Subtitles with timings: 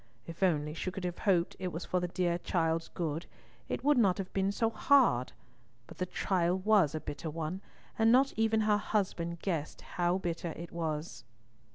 [0.25, 3.27] If only she could have hoped it was for the dear child's good,
[3.69, 5.31] it would not have been so hard!
[5.85, 7.61] But the trial was a bitter one,
[7.99, 11.23] and not even her husband guessed how bitter it was.